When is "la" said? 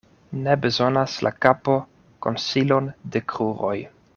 1.27-1.31